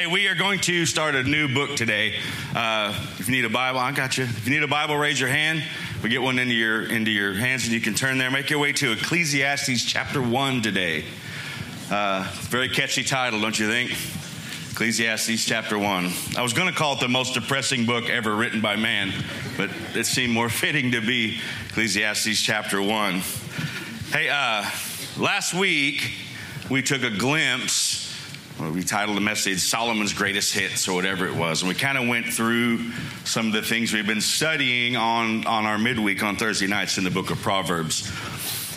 [0.00, 2.14] Hey, we are going to start a new book today.
[2.56, 4.24] Uh, if you need a Bible, I got you.
[4.24, 5.62] If you need a Bible, raise your hand.
[6.02, 8.30] We get one into your into your hands, and you can turn there.
[8.30, 11.04] Make your way to Ecclesiastes chapter one today.
[11.90, 13.90] Uh, very catchy title, don't you think?
[14.70, 16.10] Ecclesiastes chapter 1.
[16.34, 19.12] I was going to call it the most depressing book ever written by man,
[19.58, 21.38] but it seemed more fitting to be
[21.68, 23.20] Ecclesiastes chapter 1.
[24.12, 24.64] Hey, uh,
[25.18, 26.14] last week
[26.70, 28.09] we took a glimpse
[28.68, 31.62] we titled the message Solomon's Greatest Hits or whatever it was.
[31.62, 32.92] And we kind of went through
[33.24, 37.04] some of the things we've been studying on, on our midweek on Thursday nights in
[37.04, 38.10] the book of Proverbs.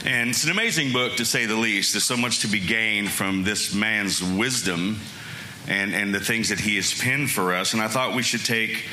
[0.05, 1.93] And it's an amazing book to say the least.
[1.93, 4.99] There's so much to be gained from this man's wisdom
[5.67, 7.73] and, and the things that he has penned for us.
[7.73, 8.85] And I thought we should take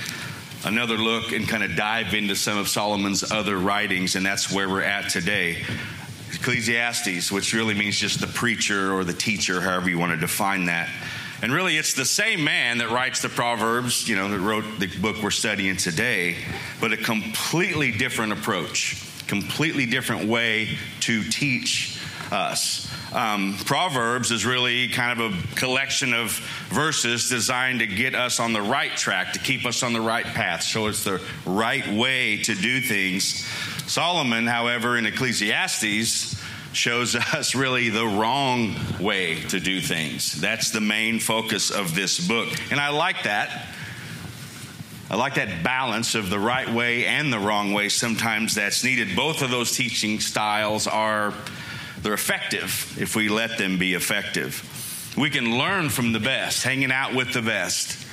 [0.65, 4.69] another look and kind of dive into some of Solomon's other writings, and that's where
[4.69, 5.63] we're at today.
[6.35, 10.67] Ecclesiastes, which really means just the preacher or the teacher, however you want to define
[10.67, 10.89] that.
[11.43, 14.89] And really, it's the same man that writes the Proverbs, you know, that wrote the
[14.99, 16.37] book we're studying today,
[16.81, 21.99] but a completely different approach, completely different way to teach
[22.31, 22.93] us.
[23.15, 26.31] Um, Proverbs is really kind of a collection of
[26.69, 30.27] verses designed to get us on the right track, to keep us on the right
[30.27, 33.49] path, so it's the right way to do things
[33.91, 36.41] Solomon, however, in Ecclesiastes,
[36.73, 40.41] shows us really the wrong way to do things.
[40.41, 42.49] That's the main focus of this book.
[42.71, 43.67] And I like that.
[45.11, 47.89] I like that balance of the right way and the wrong way.
[47.89, 49.17] Sometimes that's needed.
[49.17, 51.35] Both of those teaching styles are
[52.01, 55.13] they're effective if we let them be effective.
[55.19, 58.07] We can learn from the best, hanging out with the best.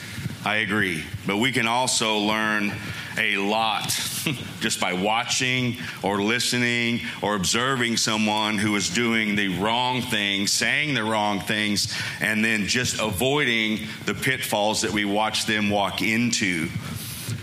[0.43, 1.03] I agree.
[1.27, 2.73] But we can also learn
[3.17, 3.89] a lot
[4.59, 10.93] just by watching or listening or observing someone who is doing the wrong things, saying
[10.93, 16.69] the wrong things, and then just avoiding the pitfalls that we watch them walk into.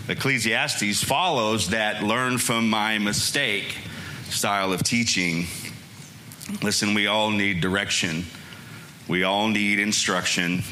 [0.07, 3.75] Ecclesiastes follows that learn from my mistake
[4.29, 5.47] style of teaching.
[6.61, 8.25] Listen, we all need direction.
[9.07, 10.63] We all need instruction.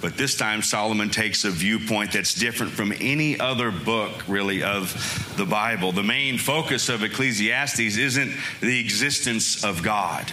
[0.00, 5.34] But this time, Solomon takes a viewpoint that's different from any other book, really, of
[5.36, 5.92] the Bible.
[5.92, 10.32] The main focus of Ecclesiastes isn't the existence of God.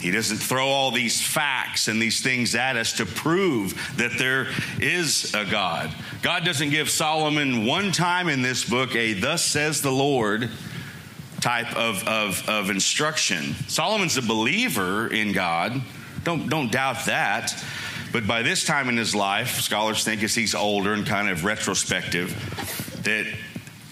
[0.00, 4.48] He doesn't throw all these facts and these things at us to prove that there
[4.78, 5.90] is a God.
[6.22, 10.50] God doesn't give Solomon one time in this book a thus says the Lord
[11.40, 13.54] type of, of, of instruction.
[13.68, 15.80] Solomon's a believer in God,
[16.26, 17.54] don't, don't doubt that.
[18.12, 21.44] But by this time in his life, scholars think as he's older and kind of
[21.44, 22.30] retrospective,
[23.04, 23.26] that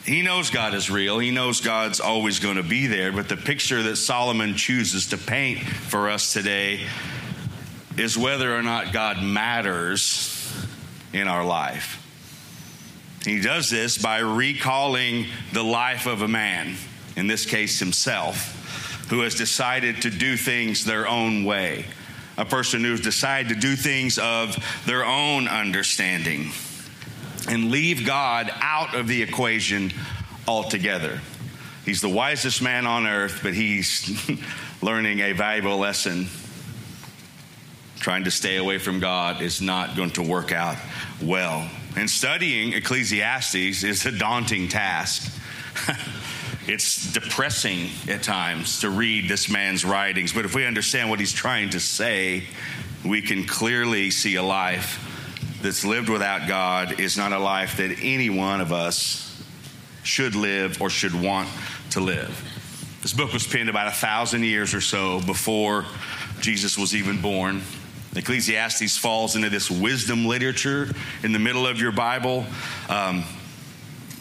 [0.04, 1.20] he knows God is real.
[1.20, 3.12] He knows God's always going to be there.
[3.12, 6.80] But the picture that Solomon chooses to paint for us today
[7.96, 10.52] is whether or not God matters
[11.12, 12.00] in our life.
[13.24, 16.74] He does this by recalling the life of a man,
[17.14, 21.86] in this case, himself, who has decided to do things their own way
[22.36, 24.56] a person who's decided to do things of
[24.86, 26.50] their own understanding
[27.48, 29.92] and leave God out of the equation
[30.48, 31.20] altogether.
[31.84, 34.30] He's the wisest man on earth, but he's
[34.82, 36.28] learning a valuable lesson.
[38.00, 40.76] Trying to stay away from God is not going to work out
[41.22, 41.68] well.
[41.96, 45.30] And studying Ecclesiastes is a daunting task.
[46.66, 51.32] It's depressing at times to read this man's writings, but if we understand what he's
[51.32, 52.44] trying to say,
[53.04, 54.98] we can clearly see a life
[55.62, 59.42] that's lived without God is not a life that any one of us
[60.02, 61.48] should live or should want
[61.90, 62.42] to live.
[63.02, 65.84] This book was penned about a thousand years or so before
[66.40, 67.60] Jesus was even born.
[68.16, 70.88] Ecclesiastes falls into this wisdom literature
[71.22, 72.46] in the middle of your Bible.
[72.88, 73.24] Um,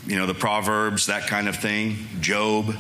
[0.08, 2.08] you know, the Proverbs, that kind of thing.
[2.19, 2.75] Job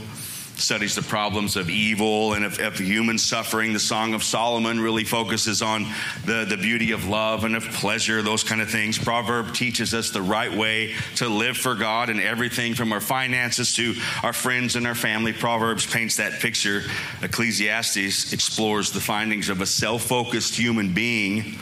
[0.55, 3.73] studies the problems of evil and of, of, human suffering.
[3.73, 5.85] The Song of Solomon really focuses on
[6.25, 8.97] the, the beauty of love and of pleasure, those kind of things.
[8.97, 13.75] Proverb teaches us the right way to live for God and everything from our finances
[13.75, 15.33] to our friends and our family.
[15.33, 16.83] Proverbs paints that picture.
[17.21, 21.57] Ecclesiastes explores the findings of a self focused human being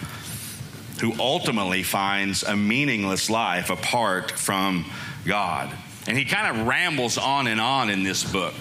[1.00, 4.86] who ultimately finds a meaningless life apart from
[5.26, 5.76] God.
[6.08, 8.56] And he kind of rambles on and on in this book.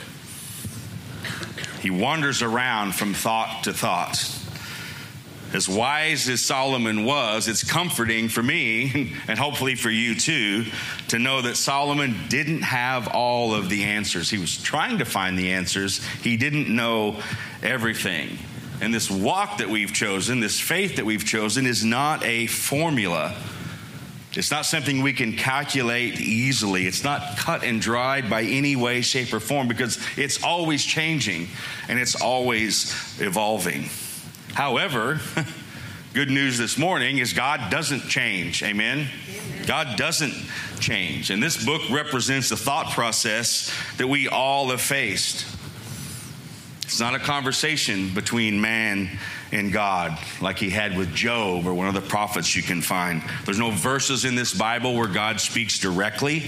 [1.81, 4.37] He wanders around from thought to thought.
[5.53, 10.67] As wise as Solomon was, it's comforting for me, and hopefully for you too,
[11.09, 14.31] to know that Solomon didn't have all of the answers.
[14.31, 17.21] He was trying to find the answers, he didn't know
[17.62, 18.39] everything.
[18.81, 23.37] And this walk that we've chosen, this faith that we've chosen, is not a formula.
[24.35, 26.87] It's not something we can calculate easily.
[26.87, 31.49] It's not cut and dried by any way, shape, or form because it's always changing
[31.88, 33.91] and it's always evolving.
[34.55, 35.21] However,
[36.15, 38.62] good news this morning is God doesn't change.
[38.62, 39.09] Amen?
[39.67, 40.35] God doesn't
[40.79, 41.31] change.
[41.31, 45.44] And this book represents the thought process that we all have faced.
[46.85, 49.11] It's not a conversation between man
[49.52, 53.23] in God like he had with Job or one of the prophets you can find.
[53.44, 56.43] There's no verses in this Bible where God speaks directly.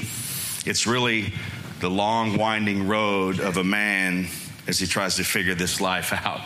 [0.64, 1.32] It's really
[1.80, 4.28] the long, winding road of a man
[4.68, 6.40] as he tries to figure this life out.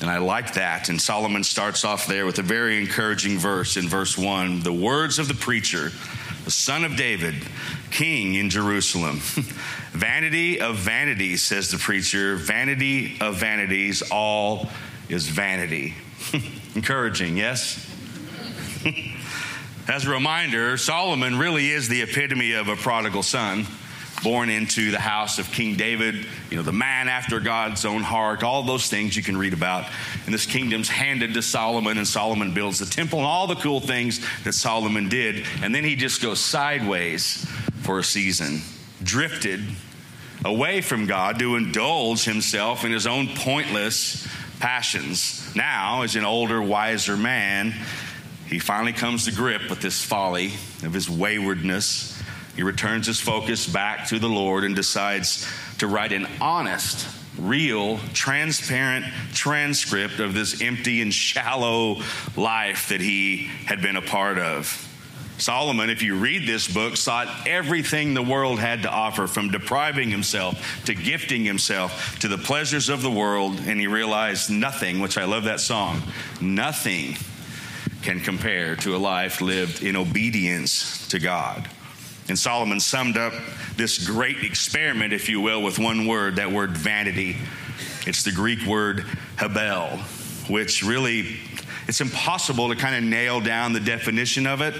[0.00, 0.88] And I like that.
[0.88, 5.18] And Solomon starts off there with a very encouraging verse in verse 1 the words
[5.18, 5.90] of the preacher,
[6.44, 7.34] the son of David,
[7.90, 9.18] king in Jerusalem.
[9.92, 14.70] vanity of vanities, says the preacher, vanity of vanities, all
[15.10, 15.94] is vanity.
[16.74, 17.86] Encouraging, yes?
[19.88, 23.66] As a reminder, Solomon really is the epitome of a prodigal son
[24.22, 28.42] born into the house of King David, you know, the man after God's own heart,
[28.42, 29.86] all those things you can read about.
[30.26, 33.80] And this kingdom's handed to Solomon, and Solomon builds the temple and all the cool
[33.80, 35.46] things that Solomon did.
[35.62, 37.46] And then he just goes sideways
[37.82, 38.60] for a season,
[39.02, 39.60] drifted
[40.44, 44.26] away from God to indulge himself in his own pointless
[44.60, 45.54] passions.
[45.56, 47.74] Now, as an older, wiser man,
[48.46, 50.52] he finally comes to grip with this folly
[50.82, 52.20] of his waywardness.
[52.56, 55.48] He returns his focus back to the Lord and decides
[55.78, 57.08] to write an honest,
[57.38, 62.02] real, transparent transcript of this empty and shallow
[62.36, 64.89] life that he had been a part of.
[65.40, 70.10] Solomon, if you read this book, sought everything the world had to offer from depriving
[70.10, 75.16] himself to gifting himself to the pleasures of the world, and he realized nothing, which
[75.16, 76.02] I love that song,
[76.42, 77.16] nothing
[78.02, 81.68] can compare to a life lived in obedience to God.
[82.28, 83.32] And Solomon summed up
[83.76, 87.36] this great experiment, if you will, with one word that word vanity.
[88.06, 89.98] It's the Greek word habel,
[90.50, 91.38] which really
[91.88, 94.74] it's impossible to kind of nail down the definition of it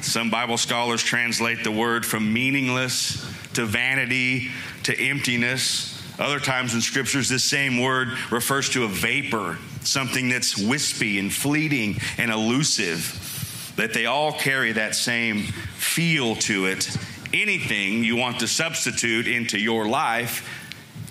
[0.00, 3.24] some Bible scholars translate the word from meaningless
[3.54, 4.50] to vanity
[4.84, 5.94] to emptiness.
[6.18, 11.32] Other times in scriptures, this same word refers to a vapor, something that's wispy and
[11.32, 15.42] fleeting and elusive, that they all carry that same
[15.76, 16.96] feel to it.
[17.32, 20.48] Anything you want to substitute into your life,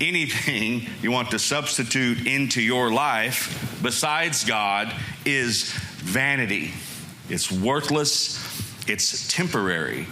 [0.01, 4.94] anything you want to substitute into your life besides God
[5.25, 6.72] is vanity.
[7.30, 8.57] It's worthless
[8.89, 10.07] it's temporary.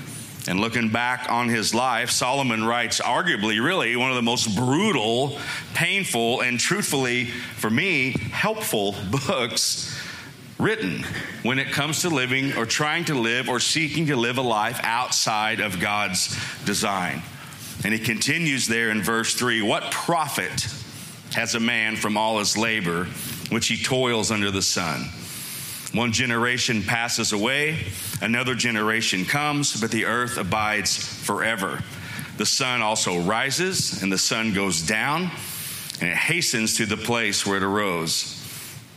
[0.47, 5.39] And looking back on his life, Solomon writes arguably, really, one of the most brutal,
[5.73, 9.91] painful, and truthfully, for me, helpful books
[10.59, 11.03] written
[11.43, 14.79] when it comes to living or trying to live or seeking to live a life
[14.83, 17.21] outside of God's design.
[17.83, 20.67] And he continues there in verse 3 What profit
[21.33, 23.05] has a man from all his labor
[23.49, 25.09] which he toils under the sun?
[25.95, 27.77] One generation passes away,
[28.21, 31.81] another generation comes, but the earth abides forever.
[32.35, 35.31] The sun also rises, and the sun goes down,
[36.01, 38.41] and it hastens to the place where it arose.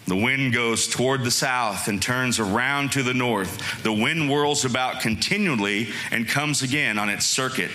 [0.09, 3.85] The wind goes toward the south and turns around to the north.
[3.85, 7.71] The wind whirls about continually and comes again on its circuit.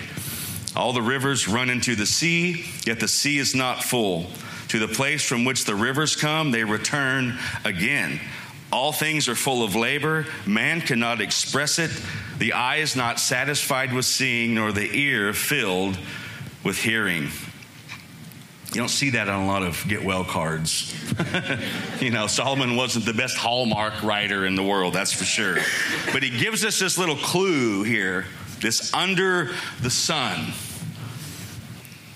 [0.76, 4.26] All the rivers run into the sea, yet the sea is not full.
[4.70, 8.20] To the place from which the rivers come, they return again.
[8.74, 10.26] All things are full of labor.
[10.48, 11.92] Man cannot express it.
[12.40, 15.96] The eye is not satisfied with seeing, nor the ear filled
[16.64, 17.26] with hearing.
[17.26, 20.92] You don't see that on a lot of get well cards.
[22.02, 25.58] you know, Solomon wasn't the best Hallmark writer in the world, that's for sure.
[26.12, 28.26] But he gives us this little clue here
[28.60, 29.52] this under
[29.82, 30.52] the sun.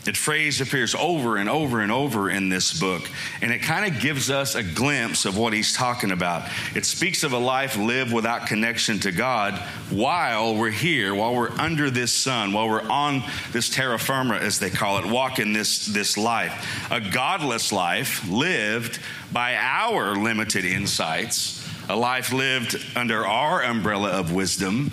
[0.07, 3.09] That phrase appears over and over and over in this book,
[3.41, 6.49] and it kind of gives us a glimpse of what he's talking about.
[6.73, 9.55] It speaks of a life lived without connection to God
[9.89, 13.21] while we're here, while we're under this sun, while we're on
[13.51, 16.89] this terra firma, as they call it, walking this, this life.
[16.89, 19.01] A godless life lived
[19.33, 24.89] by our limited insights, a life lived under our umbrella of wisdom,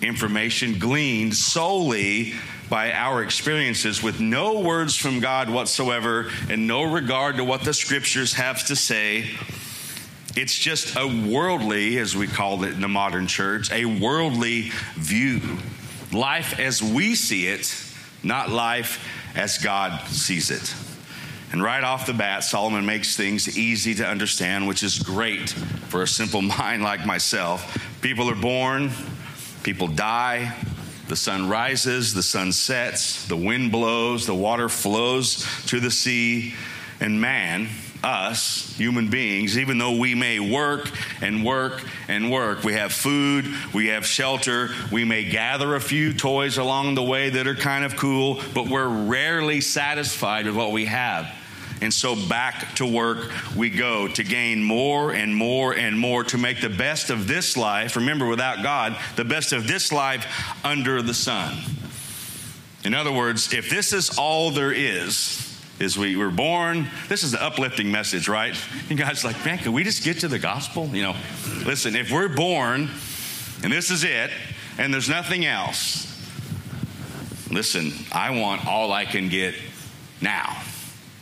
[0.00, 2.34] information gleaned solely
[2.72, 7.74] by our experiences with no words from God whatsoever and no regard to what the
[7.74, 9.28] scriptures have to say.
[10.36, 15.58] It's just a worldly, as we call it in the modern church, a worldly view.
[16.14, 17.76] Life as we see it,
[18.22, 20.74] not life as God sees it.
[21.52, 26.04] And right off the bat, Solomon makes things easy to understand, which is great for
[26.04, 27.76] a simple mind like myself.
[28.00, 28.90] People are born,
[29.62, 30.56] people die,
[31.08, 36.54] the sun rises, the sun sets, the wind blows, the water flows to the sea,
[37.00, 37.68] and man,
[38.04, 40.90] us, human beings, even though we may work
[41.20, 46.12] and work and work, we have food, we have shelter, we may gather a few
[46.12, 50.72] toys along the way that are kind of cool, but we're rarely satisfied with what
[50.72, 51.32] we have.
[51.82, 56.38] And so back to work we go to gain more and more and more to
[56.38, 57.96] make the best of this life.
[57.96, 60.24] Remember, without God, the best of this life
[60.64, 61.58] under the sun.
[62.84, 66.88] In other words, if this is all there is, is we were born.
[67.08, 68.56] This is the uplifting message, right?
[68.88, 70.86] You guys like, man, can we just get to the gospel?
[70.86, 71.16] You know,
[71.66, 72.90] listen, if we're born
[73.64, 74.30] and this is it,
[74.78, 76.06] and there's nothing else,
[77.50, 79.54] listen, I want all I can get
[80.20, 80.62] now.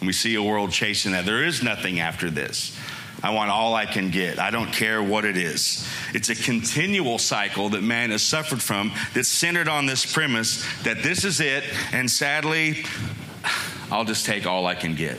[0.00, 1.26] And we see a world chasing that.
[1.26, 2.76] There is nothing after this.
[3.22, 4.38] I want all I can get.
[4.38, 5.86] I don't care what it is.
[6.14, 11.02] It's a continual cycle that man has suffered from that's centered on this premise that
[11.02, 12.84] this is it, and sadly,
[13.90, 15.18] I'll just take all I can get.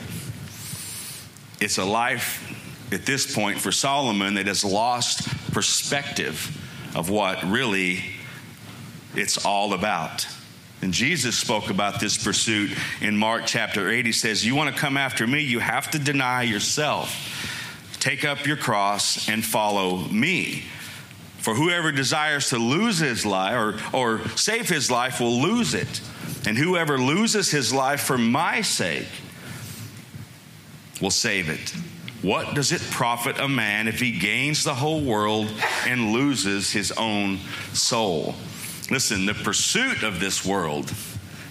[1.60, 2.48] It's a life
[2.92, 6.58] at this point for Solomon that has lost perspective
[6.96, 8.04] of what really
[9.14, 10.26] it's all about.
[10.82, 14.04] And Jesus spoke about this pursuit in Mark chapter 8.
[14.04, 17.16] He says, You want to come after me, you have to deny yourself.
[18.00, 20.64] Take up your cross and follow me.
[21.38, 23.54] For whoever desires to lose his life
[23.92, 26.00] or, or save his life will lose it.
[26.46, 29.06] And whoever loses his life for my sake
[31.00, 31.72] will save it.
[32.22, 35.48] What does it profit a man if he gains the whole world
[35.86, 37.38] and loses his own
[37.72, 38.34] soul?
[38.90, 40.92] Listen, the pursuit of this world,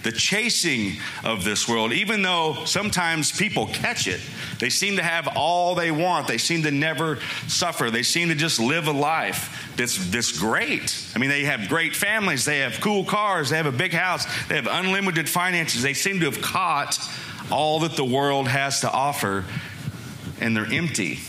[0.02, 4.20] the chasing of this world, even though sometimes people catch it,
[4.58, 6.28] they seem to have all they want.
[6.28, 7.90] They seem to never suffer.
[7.90, 10.94] They seem to just live a life that's, that's great.
[11.14, 14.24] I mean, they have great families, they have cool cars, they have a big house,
[14.48, 15.82] they have unlimited finances.
[15.82, 16.98] They seem to have caught
[17.50, 19.44] all that the world has to offer,
[20.40, 21.20] and they're empty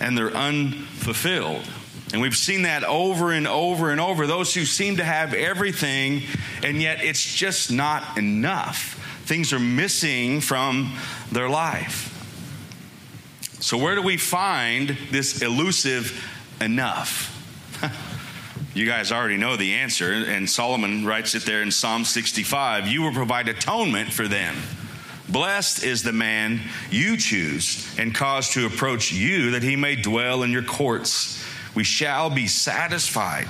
[0.00, 1.68] and they're unfulfilled.
[2.14, 4.28] And we've seen that over and over and over.
[4.28, 6.22] Those who seem to have everything,
[6.62, 8.94] and yet it's just not enough.
[9.24, 10.92] Things are missing from
[11.32, 12.12] their life.
[13.58, 16.24] So, where do we find this elusive
[16.60, 17.32] enough?
[18.74, 23.02] you guys already know the answer, and Solomon writes it there in Psalm 65 You
[23.02, 24.54] will provide atonement for them.
[25.28, 26.60] Blessed is the man
[26.92, 31.44] you choose and cause to approach you that he may dwell in your courts.
[31.74, 33.48] We shall be satisfied,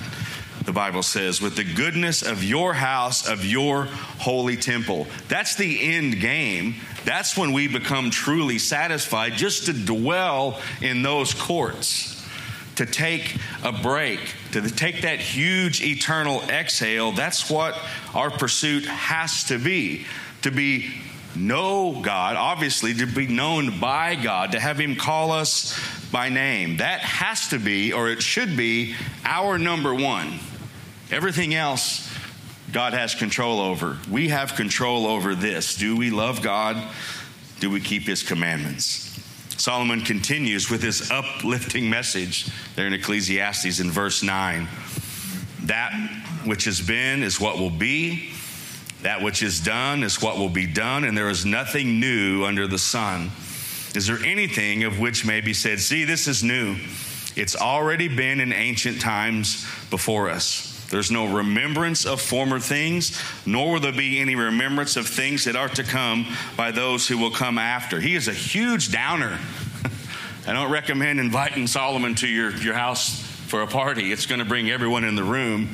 [0.63, 5.07] the Bible says, with the goodness of your house, of your holy temple.
[5.27, 6.75] That's the end game.
[7.03, 12.15] That's when we become truly satisfied, just to dwell in those courts
[12.75, 14.19] to take a break,
[14.51, 17.11] to take that huge eternal exhale.
[17.11, 17.77] That's what
[18.13, 20.05] our pursuit has to be.
[20.41, 20.93] To be
[21.35, 25.77] know God, obviously, to be known by God, to have Him call us
[26.15, 26.77] by name.
[26.77, 28.95] That has to be, or it should be,
[29.25, 30.39] our number one.
[31.11, 32.09] Everything else,
[32.71, 33.97] God has control over.
[34.09, 35.75] We have control over this.
[35.75, 36.81] Do we love God?
[37.59, 39.11] Do we keep His commandments?
[39.57, 44.69] Solomon continues with his uplifting message there in Ecclesiastes in verse 9.
[45.63, 45.91] That
[46.45, 48.31] which has been is what will be
[49.05, 52.65] that which is done is what will be done, and there is nothing new under
[52.65, 53.29] the sun.
[53.95, 56.75] Is there anything of which may be said, See, this is new?
[57.35, 60.71] It's already been in ancient times before us.
[60.89, 65.55] There's no remembrance of former things, nor will there be any remembrance of things that
[65.55, 67.99] are to come by those who will come after.
[67.99, 69.37] He is a huge downer.
[70.47, 74.11] I don't recommend inviting Solomon to your, your house for a party.
[74.11, 75.69] It's going to bring everyone in the room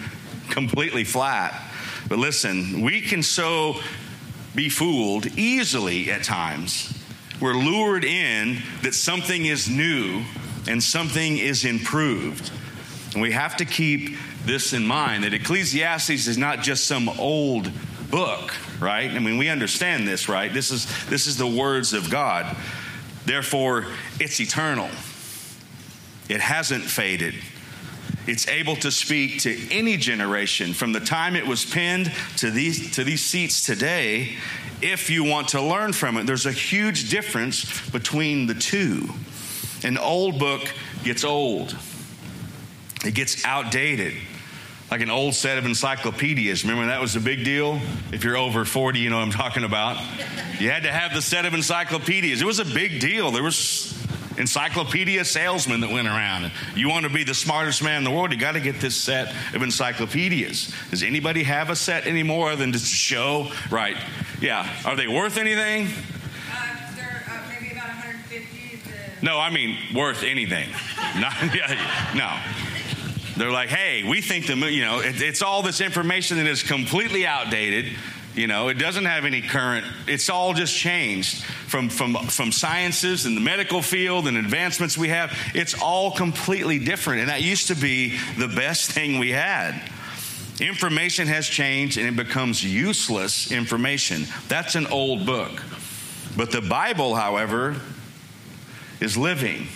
[0.49, 1.61] completely flat.
[2.07, 3.75] But listen, we can so
[4.55, 7.00] be fooled easily at times.
[7.41, 10.23] We're lured in that something is new
[10.67, 12.51] and something is improved.
[13.13, 17.71] And we have to keep this in mind that Ecclesiastes is not just some old
[18.11, 19.09] book, right?
[19.09, 20.53] I mean, we understand this, right?
[20.53, 22.55] This is this is the words of God.
[23.25, 23.87] Therefore,
[24.19, 24.89] it's eternal.
[26.29, 27.33] It hasn't faded.
[28.27, 32.95] It's able to speak to any generation from the time it was penned to these,
[32.95, 34.35] to these seats today
[34.81, 36.25] if you want to learn from it.
[36.25, 39.09] There's a huge difference between the two.
[39.83, 40.61] An old book
[41.03, 41.75] gets old,
[43.03, 44.13] it gets outdated.
[44.91, 46.65] like an old set of encyclopedias.
[46.65, 47.79] Remember that was a big deal?
[48.11, 49.97] If you're over 40, you know what I'm talking about.
[50.59, 52.41] You had to have the set of encyclopedias.
[52.41, 53.31] It was a big deal.
[53.31, 54.00] There was
[54.41, 56.51] encyclopedia salesmen that went around.
[56.75, 58.95] You want to be the smartest man in the world, you got to get this
[58.95, 60.73] set of encyclopedias.
[60.89, 63.51] Does anybody have a set anymore than just a show?
[63.69, 63.95] Right.
[64.41, 64.67] Yeah.
[64.83, 65.85] Are they worth anything?
[65.85, 68.77] Uh, they're uh, maybe about 150.
[68.77, 69.25] To...
[69.25, 70.69] No, I mean worth anything.
[71.19, 71.33] Not,
[72.15, 72.39] no.
[73.37, 76.63] They're like, hey, we think the you know, it, it's all this information that is
[76.63, 77.93] completely outdated.
[78.33, 83.25] You know, it doesn't have any current, it's all just changed from, from, from sciences
[83.25, 85.37] and the medical field and advancements we have.
[85.53, 87.21] It's all completely different.
[87.21, 89.81] And that used to be the best thing we had.
[90.61, 94.25] Information has changed and it becomes useless information.
[94.47, 95.51] That's an old book.
[96.37, 97.75] But the Bible, however,
[99.01, 99.67] is living,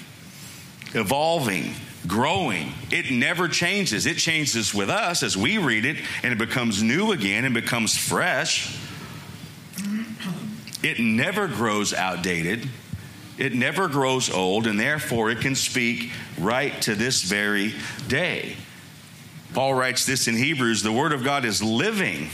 [0.94, 1.74] evolving,
[2.08, 2.74] growing.
[2.92, 4.06] It never changes.
[4.06, 7.98] It changes with us as we read it, and it becomes new again and becomes
[7.98, 8.78] fresh.
[10.84, 12.70] It never grows outdated.
[13.38, 17.74] It never grows old, and therefore it can speak right to this very
[18.08, 18.56] day.
[19.54, 22.30] Paul writes this in Hebrews the Word of God is living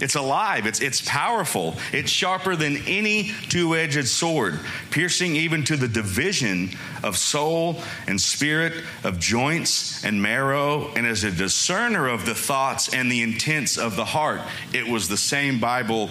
[0.00, 4.58] it's alive, it's, it's powerful, it's sharper than any two edged sword,
[4.90, 6.70] piercing even to the division
[7.02, 8.72] of soul and spirit,
[9.04, 13.96] of joints and marrow, and as a discerner of the thoughts and the intents of
[13.96, 14.40] the heart.
[14.72, 16.10] It was the same Bible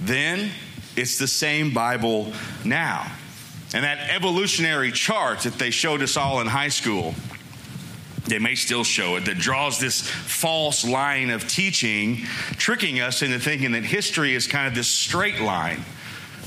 [0.00, 0.50] then,
[0.96, 2.32] it's the same Bible
[2.64, 3.10] now.
[3.74, 7.14] And that evolutionary chart that they showed us all in high school
[8.24, 12.18] they may still show it, that draws this false line of teaching,
[12.56, 15.84] tricking us into thinking that history is kind of this straight line.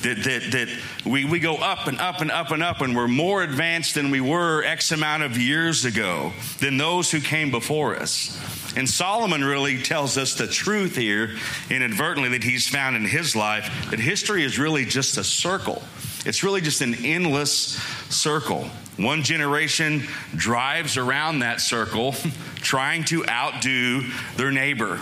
[0.02, 0.68] That, that, that
[1.10, 4.12] we, we go up and up and up and up, and we're more advanced than
[4.12, 8.40] we were X amount of years ago than those who came before us.
[8.76, 11.32] And Solomon really tells us the truth here,
[11.72, 15.82] inadvertently, that he's found in his life that history is really just a circle.
[16.26, 17.80] It's really just an endless
[18.10, 18.70] circle.
[18.98, 20.04] One generation
[20.36, 22.16] drives around that circle
[22.56, 24.02] trying to outdo
[24.36, 25.00] their neighbor,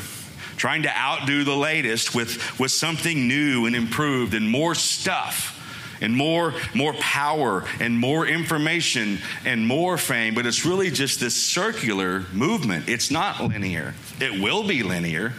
[0.57, 5.59] trying to outdo the latest with, with something new and improved and more stuff
[6.01, 10.35] and more more power and more information and more fame.
[10.35, 12.89] But it's really just this circular movement.
[12.89, 13.93] It's not linear.
[14.19, 15.33] It will be linear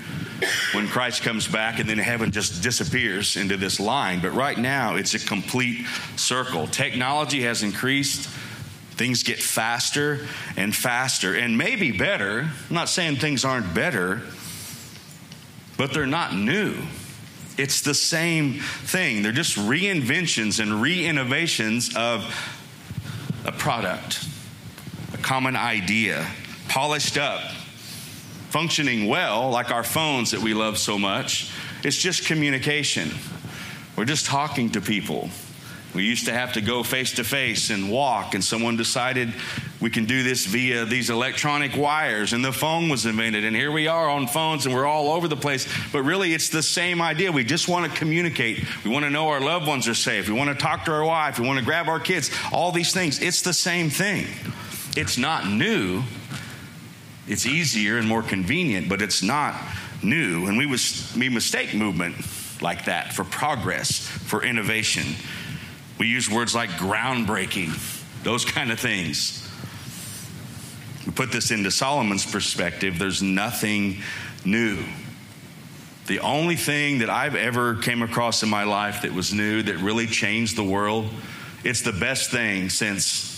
[0.72, 4.96] when Christ comes back and then heaven just disappears into this line but right now
[4.96, 8.28] it's a complete circle technology has increased
[8.96, 10.20] Things get faster
[10.56, 12.48] and faster and maybe better.
[12.68, 14.22] I'm not saying things aren't better,
[15.76, 16.76] but they're not new.
[17.58, 19.22] It's the same thing.
[19.22, 22.24] They're just reinventions and reinnovations of
[23.44, 24.28] a product,
[25.12, 26.24] a common idea,
[26.68, 27.42] polished up,
[28.54, 31.50] functioning well, like our phones that we love so much.
[31.82, 33.10] It's just communication.
[33.96, 35.28] We're just talking to people.
[35.92, 39.34] We used to have to go face to face and walk, and someone decided
[39.80, 43.72] we can do this via these electronic wires, and the phone was invented, and here
[43.72, 45.66] we are on phones, and we're all over the place.
[45.92, 47.32] But really, it's the same idea.
[47.32, 48.64] We just want to communicate.
[48.84, 50.28] We want to know our loved ones are safe.
[50.28, 51.40] We want to talk to our wife.
[51.40, 52.30] We want to grab our kids.
[52.52, 53.20] All these things.
[53.20, 54.28] It's the same thing.
[54.96, 56.04] It's not new.
[57.26, 59.54] It's easier and more convenient, but it's not
[60.02, 60.46] new.
[60.46, 62.16] And we, was, we mistake movement
[62.60, 65.04] like that for progress, for innovation.
[65.98, 67.72] We use words like groundbreaking,
[68.22, 69.40] those kind of things.
[71.06, 73.98] We put this into Solomon's perspective, there's nothing
[74.44, 74.82] new.
[76.06, 79.78] The only thing that I've ever came across in my life that was new, that
[79.78, 81.08] really changed the world,
[81.62, 83.30] it's the best thing since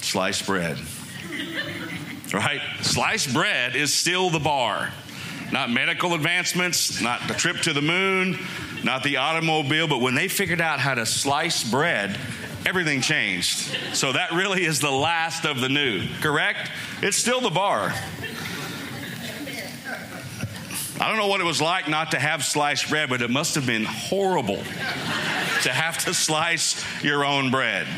[0.00, 0.78] sliced bread.
[2.32, 2.60] Right?
[2.80, 4.90] Sliced bread is still the bar.
[5.52, 8.38] Not medical advancements, not the trip to the moon,
[8.84, 12.18] not the automobile, but when they figured out how to slice bread,
[12.64, 13.76] everything changed.
[13.94, 16.70] So that really is the last of the new, correct?
[17.02, 17.92] It's still the bar.
[21.02, 23.56] I don't know what it was like not to have sliced bread, but it must
[23.56, 27.88] have been horrible to have to slice your own bread.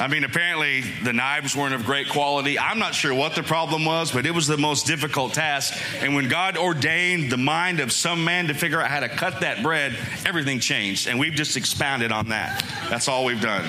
[0.00, 2.58] I mean, apparently the knives weren't of great quality.
[2.58, 5.78] I'm not sure what the problem was, but it was the most difficult task.
[6.00, 9.40] And when God ordained the mind of some man to figure out how to cut
[9.40, 11.08] that bread, everything changed.
[11.08, 12.64] And we've just expounded on that.
[12.88, 13.66] That's all we've done.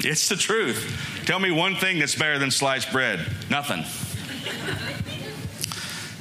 [0.00, 1.22] It's the truth.
[1.24, 3.26] Tell me one thing that's better than sliced bread.
[3.48, 3.86] Nothing.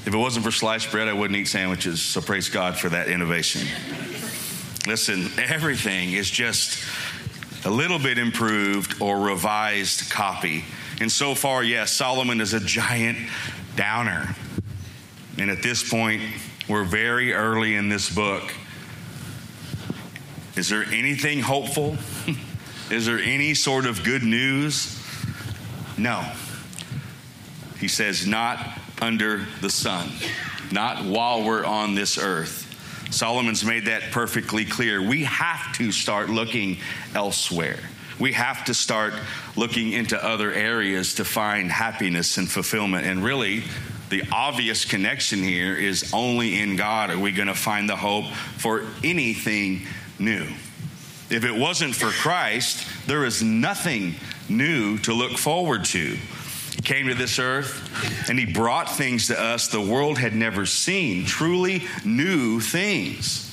[0.06, 2.02] If it wasn't for sliced bread, I wouldn't eat sandwiches.
[2.02, 3.68] So praise God for that innovation.
[4.88, 6.84] Listen, everything is just
[7.66, 10.66] a little bit improved or revised copy.
[11.00, 13.18] And so far, yes, Solomon is a giant
[13.76, 14.36] downer.
[15.38, 16.24] And at this point,
[16.68, 18.54] we're very early in this book.
[20.56, 21.98] Is there anything hopeful?
[22.90, 25.00] Is there any sort of good news?
[25.98, 26.30] No.
[27.80, 28.58] He says, not
[29.02, 30.10] under the sun,
[30.72, 32.68] not while we're on this earth.
[33.12, 35.02] Solomon's made that perfectly clear.
[35.02, 36.78] We have to start looking
[37.14, 37.80] elsewhere.
[38.20, 39.14] We have to start
[39.58, 43.06] looking into other areas to find happiness and fulfillment.
[43.06, 43.64] And really,
[44.10, 48.26] the obvious connection here is only in God are we going to find the hope
[48.58, 49.88] for anything
[50.20, 50.46] new.
[51.30, 54.16] If it wasn't for Christ, there is nothing
[54.48, 56.18] new to look forward to.
[56.76, 60.66] He came to this earth and he brought things to us the world had never
[60.66, 63.48] seen, truly new things.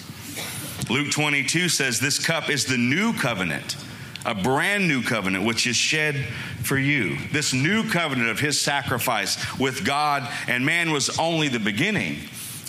[0.88, 3.76] Luke 22 says, This cup is the new covenant,
[4.24, 6.24] a brand new covenant, which is shed
[6.62, 7.18] for you.
[7.32, 12.18] This new covenant of his sacrifice with God and man was only the beginning.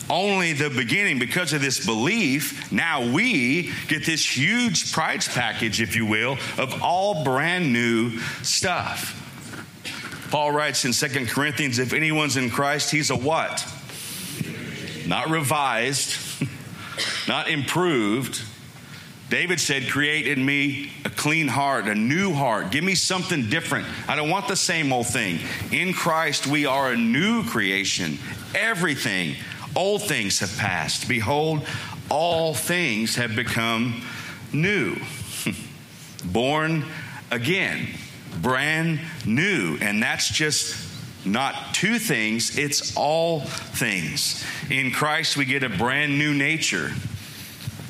[0.09, 1.19] Only the beginning.
[1.19, 6.81] Because of this belief, now we get this huge prize package, if you will, of
[6.81, 9.18] all brand new stuff.
[10.29, 13.65] Paul writes in Second Corinthians if anyone's in Christ, he's a what?
[15.07, 16.19] Not revised,
[17.27, 18.43] not improved.
[19.29, 22.71] David said, Create in me a clean heart, a new heart.
[22.71, 23.87] Give me something different.
[24.07, 25.39] I don't want the same old thing.
[25.71, 28.19] In Christ, we are a new creation.
[28.53, 29.35] Everything,
[29.75, 31.07] old things have passed.
[31.07, 31.65] Behold,
[32.09, 34.03] all things have become
[34.53, 34.95] new.
[36.25, 36.85] Born
[37.31, 37.87] again
[38.41, 39.77] brand new.
[39.81, 40.89] And that's just
[41.25, 44.43] not two things, it's all things.
[44.69, 46.91] In Christ, we get a brand new nature.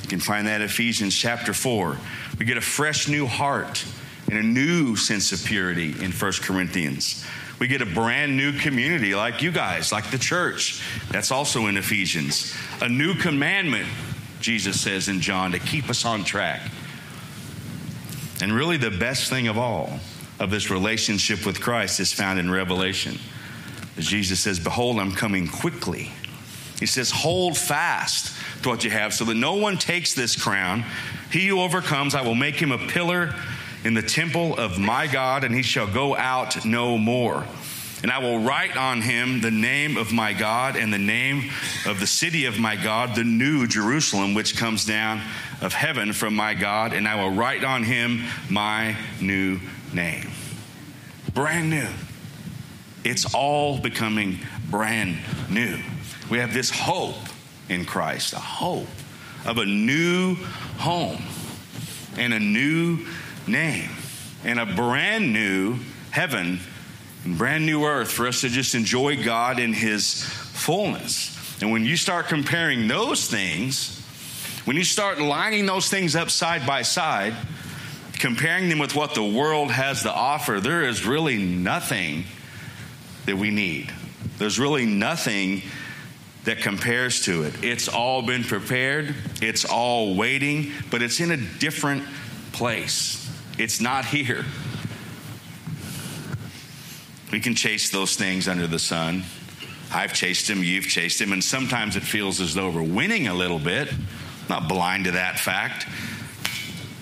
[0.03, 1.97] You can find that Ephesians chapter 4.
[2.39, 3.85] We get a fresh new heart
[4.29, 7.25] and a new sense of purity in 1 Corinthians.
[7.59, 10.81] We get a brand new community like you guys, like the church.
[11.11, 12.55] That's also in Ephesians.
[12.81, 13.87] A new commandment,
[14.39, 16.61] Jesus says in John, to keep us on track.
[18.41, 19.99] And really, the best thing of all
[20.39, 23.17] of this relationship with Christ is found in Revelation.
[23.97, 26.11] As Jesus says, Behold, I'm coming quickly.
[26.79, 30.85] He says, Hold fast to what you have so that no one takes this crown.
[31.31, 33.35] He who overcomes, I will make him a pillar
[33.83, 37.45] in the temple of my God, and he shall go out no more.
[38.01, 41.49] And I will write on him the name of my God and the name
[41.85, 45.21] of the city of my God, the new Jerusalem, which comes down
[45.61, 49.59] of heaven from my God, and I will write on him my new
[49.93, 50.29] name.
[51.33, 51.87] Brand new.
[53.03, 55.17] It's all becoming brand
[55.49, 55.79] new.
[56.29, 57.15] We have this hope
[57.69, 58.87] in Christ, a hope
[59.45, 60.35] of a new
[60.77, 61.21] home
[62.17, 63.05] and a new
[63.47, 63.89] name
[64.43, 65.77] and a brand new
[66.11, 66.59] heaven
[67.25, 71.35] and brand new earth for us to just enjoy God in His fullness.
[71.61, 73.99] And when you start comparing those things,
[74.65, 77.33] when you start lining those things up side by side,
[78.19, 82.25] comparing them with what the world has to offer, there is really nothing
[83.25, 83.91] that we need.
[84.37, 85.63] There's really nothing
[86.43, 87.63] that compares to it.
[87.63, 92.03] It's all been prepared, it's all waiting, but it's in a different
[92.51, 93.29] place.
[93.57, 94.45] It's not here.
[97.31, 99.23] We can chase those things under the sun.
[99.91, 103.33] I've chased them, you've chased them, and sometimes it feels as though we're winning a
[103.33, 103.91] little bit.
[103.91, 103.99] I'm
[104.49, 105.85] not blind to that fact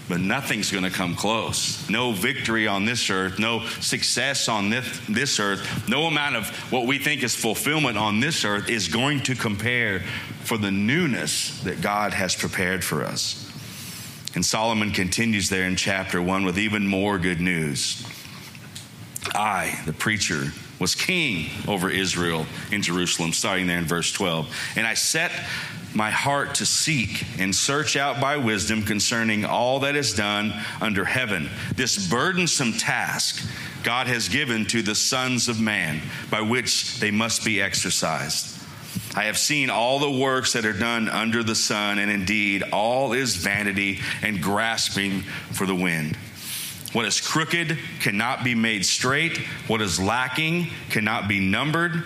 [0.08, 1.90] but nothing's going to come close.
[1.90, 6.86] No victory on this earth, no success on this, this earth, no amount of what
[6.86, 10.00] we think is fulfillment on this earth is going to compare
[10.44, 13.44] for the newness that God has prepared for us.
[14.36, 18.06] And Solomon continues there in chapter one with even more good news.
[19.34, 24.56] I, the preacher, was king over Israel in Jerusalem, starting there in verse 12.
[24.76, 25.32] And I set
[25.98, 31.04] my heart to seek and search out by wisdom concerning all that is done under
[31.04, 31.50] heaven.
[31.76, 33.44] This burdensome task
[33.84, 38.54] God has given to the sons of man by which they must be exercised.
[39.16, 43.14] I have seen all the works that are done under the sun, and indeed, all
[43.14, 46.16] is vanity and grasping for the wind.
[46.94, 52.04] What is crooked cannot be made straight, what is lacking cannot be numbered.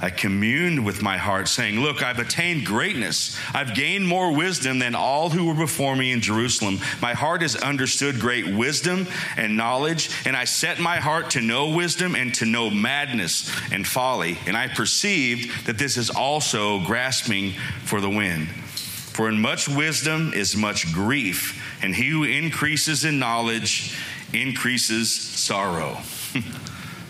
[0.00, 3.38] I communed with my heart, saying, Look, I've attained greatness.
[3.54, 6.80] I've gained more wisdom than all who were before me in Jerusalem.
[7.00, 11.70] My heart has understood great wisdom and knowledge, and I set my heart to know
[11.74, 14.38] wisdom and to know madness and folly.
[14.46, 17.52] And I perceived that this is also grasping
[17.84, 18.48] for the wind.
[18.48, 23.94] For in much wisdom is much grief and he who increases in knowledge
[24.32, 25.98] increases sorrow.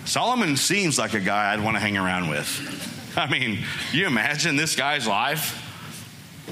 [0.05, 3.13] Solomon seems like a guy I'd want to hang around with.
[3.17, 3.61] I mean,
[3.93, 5.61] you imagine this guy's life?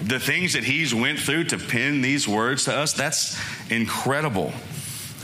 [0.02, 3.38] The things that he's went through to pen these words to us, that's
[3.70, 4.52] incredible.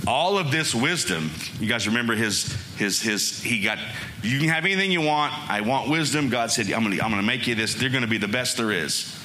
[0.06, 3.78] All of this wisdom, you guys remember his his his he got
[4.22, 5.32] you can have anything you want.
[5.50, 6.28] I want wisdom.
[6.28, 7.74] God said, I'm gonna I'm gonna make you this.
[7.74, 9.18] They're gonna be the best there is.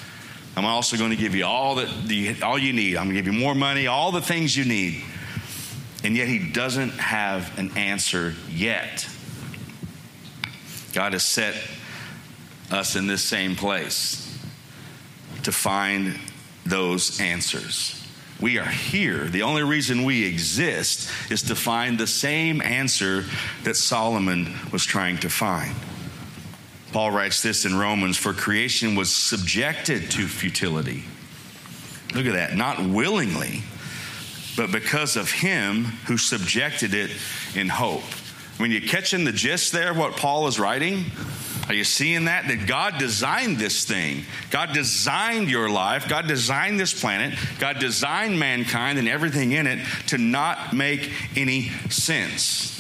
[0.56, 2.96] I'm also to give you all that the, all you need.
[2.98, 5.04] I'm to give you more money, all the things you need.
[6.04, 9.08] And yet he doesn't have an answer yet.
[10.94, 11.56] God has set
[12.70, 14.38] us in this same place
[15.44, 16.20] to find
[16.66, 18.00] those answers.
[18.40, 19.26] We are here.
[19.26, 23.26] The only reason we exist is to find the same answer
[23.64, 25.74] that Solomon was trying to find.
[26.92, 31.06] Paul writes this in Romans For creation was subjected to futility.
[32.14, 33.64] Look at that, not willingly,
[34.56, 37.12] but because of him who subjected it
[37.56, 38.04] in hope.
[38.58, 41.06] When you're catching the gist there, what Paul is writing,
[41.68, 42.48] are you seeing that?
[42.48, 44.26] That God designed this thing.
[44.52, 46.10] God designed your life.
[46.10, 47.38] God designed this planet.
[47.58, 52.80] God designed mankind and everything in it to not make any sense,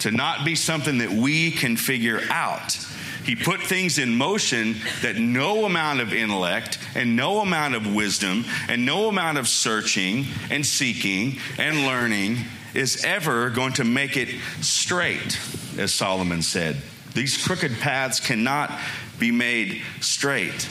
[0.00, 2.78] to not be something that we can figure out.
[3.24, 8.44] He put things in motion that no amount of intellect and no amount of wisdom
[8.68, 12.38] and no amount of searching and seeking and learning
[12.74, 14.28] is ever going to make it
[14.60, 15.38] straight,
[15.76, 16.76] as Solomon said.
[17.14, 18.70] These crooked paths cannot
[19.18, 20.68] be made straight.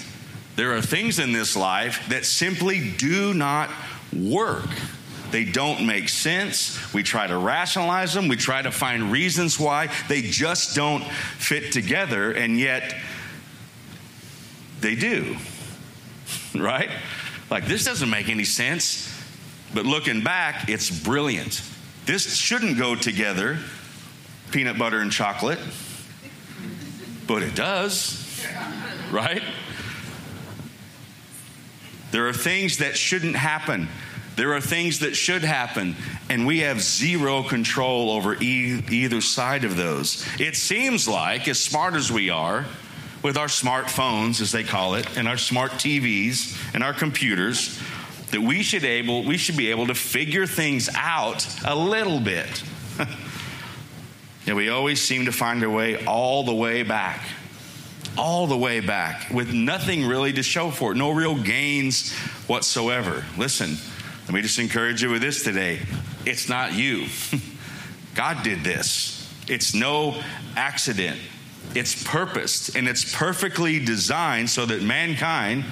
[0.55, 3.69] There are things in this life that simply do not
[4.13, 4.69] work.
[5.31, 6.93] They don't make sense.
[6.93, 8.27] We try to rationalize them.
[8.27, 12.95] We try to find reasons why they just don't fit together, and yet
[14.81, 15.35] they do.
[16.55, 16.89] Right?
[17.51, 19.07] Like, this doesn't make any sense.
[19.73, 21.61] But looking back, it's brilliant.
[22.05, 23.59] This shouldn't go together
[24.51, 25.59] peanut butter and chocolate,
[27.27, 28.43] but it does.
[29.11, 29.43] Right?
[32.11, 33.87] There are things that shouldn't happen
[34.39, 35.97] there are things that should happen,
[36.29, 40.25] and we have zero control over e- either side of those.
[40.39, 42.65] It seems like, as smart as we are,
[43.21, 47.77] with our smartphones, as they call it, and our smart TVs and our computers,
[48.31, 52.63] that we should able we should be able to figure things out a little bit.
[54.47, 57.27] and we always seem to find our way all the way back.
[58.17, 62.13] All the way back with nothing really to show for it, no real gains
[62.47, 63.25] whatsoever.
[63.37, 63.77] Listen,
[64.29, 65.79] let me just encourage you with this today.
[66.23, 67.07] It's not you.
[68.13, 69.27] God did this.
[69.47, 70.21] It's no
[70.55, 71.19] accident.
[71.73, 75.65] It's purposed and it's perfectly designed so that mankind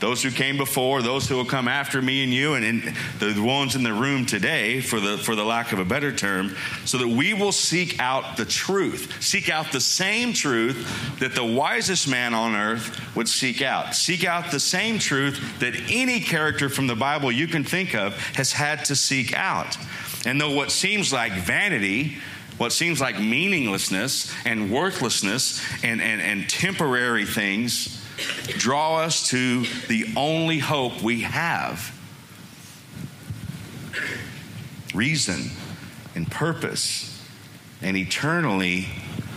[0.00, 3.74] those who came before, those who will come after me and you, and, the ones
[3.74, 7.08] in the room today, for the, for the lack of a better term, so that
[7.08, 9.22] we will seek out the truth.
[9.22, 13.94] Seek out the same truth that the wisest man on earth would seek out.
[13.94, 18.14] Seek out the same truth that any character from the Bible you can think of
[18.34, 19.76] has had to seek out.
[20.26, 22.18] And though what seems like vanity,
[22.58, 27.97] what seems like meaninglessness and worthlessness and, and, and temporary things,
[28.56, 31.94] draw us to the only hope we have
[34.94, 35.50] reason
[36.14, 37.24] and purpose
[37.82, 38.86] and eternally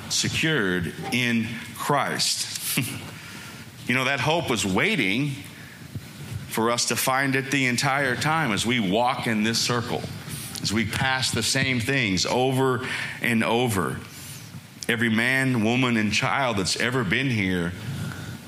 [0.10, 2.78] secured in Christ.
[3.88, 5.32] you know, that hope was waiting
[6.48, 10.02] for us to find it the entire time as we walk in this circle,
[10.62, 12.86] as we pass the same things over
[13.22, 13.98] and over.
[14.90, 17.72] Every man, woman, and child that's ever been here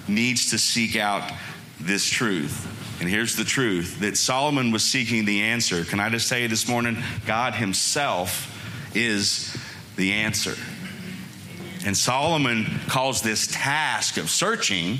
[0.07, 1.31] needs to seek out
[1.79, 2.69] this truth.
[2.99, 5.83] And here's the truth that Solomon was seeking the answer.
[5.83, 6.97] Can I just say this morning?
[7.25, 8.49] God Himself
[8.95, 9.57] is
[9.95, 10.55] the answer.
[11.85, 14.99] And Solomon calls this task of searching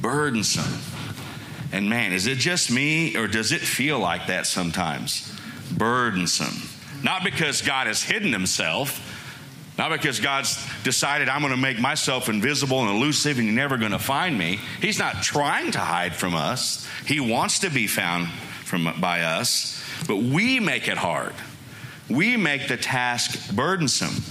[0.00, 0.80] burdensome.
[1.72, 5.36] And man, is it just me or does it feel like that sometimes?
[5.76, 6.68] Burdensome.
[7.02, 9.02] Not because God has hidden Himself,
[9.78, 13.76] not because God's decided I'm going to make myself invisible and elusive and you're never
[13.76, 14.58] going to find me.
[14.80, 16.88] He's not trying to hide from us.
[17.04, 18.28] He wants to be found
[18.64, 21.34] from, by us, but we make it hard.
[22.08, 24.22] We make the task burdensome.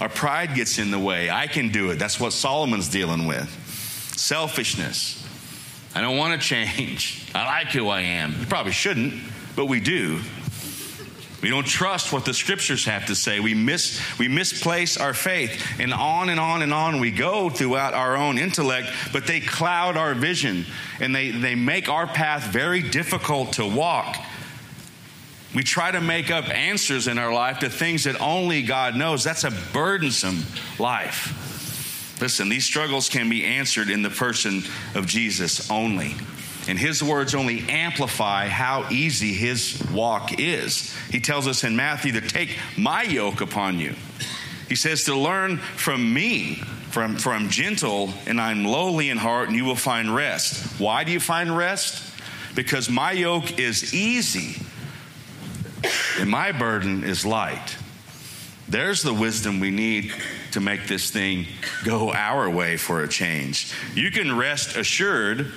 [0.00, 1.30] Our pride gets in the way.
[1.30, 1.98] I can do it.
[1.98, 3.48] That's what Solomon's dealing with.
[4.16, 5.16] Selfishness.
[5.94, 7.28] I don't want to change.
[7.34, 8.34] I like who I am.
[8.40, 9.14] You probably shouldn't,
[9.56, 10.20] but we do.
[11.42, 13.40] We don't trust what the scriptures have to say.
[13.40, 15.80] We, miss, we misplace our faith.
[15.80, 19.96] And on and on and on we go throughout our own intellect, but they cloud
[19.96, 20.66] our vision
[21.00, 24.16] and they, they make our path very difficult to walk.
[25.54, 29.24] We try to make up answers in our life to things that only God knows.
[29.24, 30.44] That's a burdensome
[30.78, 32.18] life.
[32.20, 34.62] Listen, these struggles can be answered in the person
[34.94, 36.14] of Jesus only.
[36.68, 40.94] And his words only amplify how easy his walk is.
[41.10, 43.94] He tells us in Matthew to take my yoke upon you.
[44.68, 46.56] He says to learn from me,
[46.90, 50.78] from, for I'm gentle and I'm lowly in heart, and you will find rest.
[50.80, 52.06] Why do you find rest?
[52.54, 54.60] Because my yoke is easy
[56.18, 57.76] and my burden is light.
[58.68, 60.12] There's the wisdom we need
[60.52, 61.46] to make this thing
[61.84, 63.72] go our way for a change.
[63.94, 65.50] You can rest assured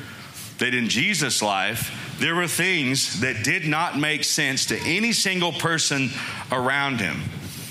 [0.59, 5.51] that in Jesus' life, there were things that did not make sense to any single
[5.51, 6.09] person
[6.51, 7.21] around him.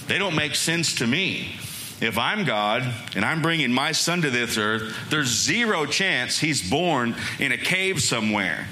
[0.08, 1.56] They don't make sense to me.
[2.00, 2.82] If I'm God
[3.14, 7.56] and I'm bringing my son to this earth, there's zero chance he's born in a
[7.56, 8.66] cave somewhere.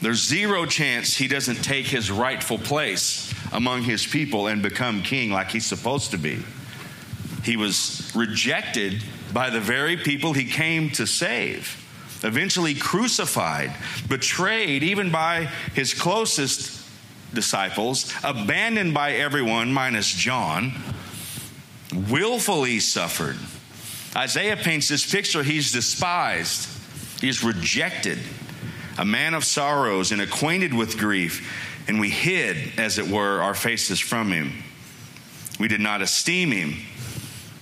[0.00, 5.32] There's zero chance he doesn't take his rightful place among his people and become king
[5.32, 6.38] like he's supposed to be.
[7.42, 11.82] He was rejected by the very people he came to save,
[12.26, 13.74] eventually crucified,
[14.08, 16.84] betrayed even by his closest
[17.32, 20.72] disciples, abandoned by everyone minus John,
[22.10, 23.36] willfully suffered.
[24.14, 26.68] Isaiah paints this picture he's despised,
[27.20, 28.18] he's rejected
[28.98, 33.54] a man of sorrows and acquainted with grief, and we hid, as it were, our
[33.54, 34.52] faces from him.
[35.60, 36.74] We did not esteem him.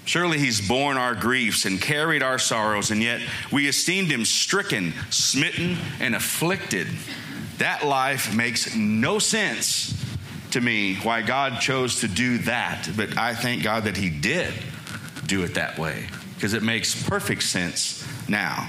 [0.05, 4.93] Surely he's borne our griefs and carried our sorrows, and yet we esteemed him stricken,
[5.11, 6.88] smitten, and afflicted.
[7.59, 9.95] That life makes no sense
[10.51, 14.53] to me why God chose to do that, but I thank God that he did
[15.27, 18.69] do it that way because it makes perfect sense now.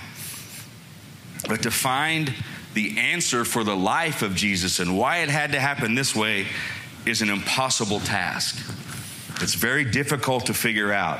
[1.47, 2.33] But to find
[2.73, 6.47] the answer for the life of Jesus and why it had to happen this way
[7.05, 8.57] is an impossible task.
[9.41, 11.19] It's very difficult to figure out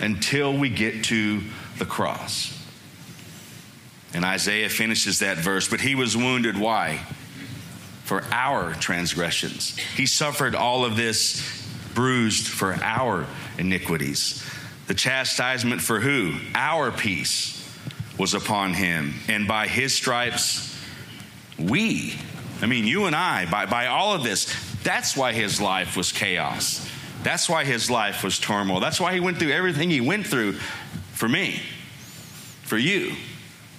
[0.00, 1.42] until we get to
[1.78, 2.56] the cross.
[4.14, 6.58] And Isaiah finishes that verse, but he was wounded.
[6.58, 7.00] Why?
[8.04, 9.76] For our transgressions.
[9.78, 11.60] He suffered all of this
[11.94, 13.26] bruised for our
[13.58, 14.44] iniquities.
[14.86, 16.34] The chastisement for who?
[16.54, 17.56] Our peace
[18.18, 19.14] was upon him.
[19.28, 20.76] And by his stripes,
[21.58, 22.14] we,
[22.60, 26.10] I mean, you and I, by, by all of this, that's why his life was
[26.10, 26.88] chaos.
[27.22, 28.80] That's why his life was turmoil.
[28.80, 30.54] That's why he went through everything he went through
[31.12, 31.60] for me,
[32.62, 33.14] for you.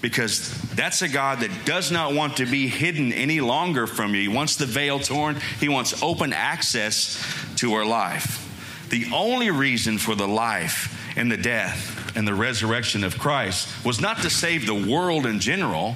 [0.02, 4.22] Because that's a God that does not want to be hidden any longer from you.
[4.22, 7.24] He wants the veil torn, He wants open access
[7.58, 8.48] to our life.
[8.90, 14.02] The only reason for the life and the death and the resurrection of Christ was
[14.02, 15.96] not to save the world in general,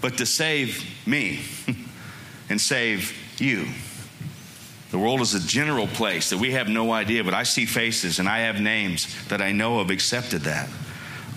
[0.00, 1.40] but to save me
[2.48, 3.66] and save you.
[4.90, 8.18] The world is a general place that we have no idea, but I see faces
[8.18, 10.68] and I have names that I know have accepted that.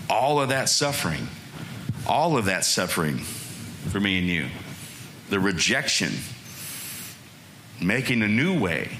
[0.08, 1.28] All of that suffering,
[2.06, 4.46] all of that suffering for me and you.
[5.28, 6.12] The rejection,
[7.80, 8.98] making a new way